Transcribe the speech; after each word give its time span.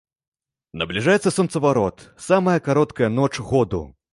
Набліжаецца 0.81 1.33
сонцаварот, 1.37 2.07
самая 2.31 2.57
кароткая 2.69 3.09
ноч 3.19 3.33
году. 3.53 3.85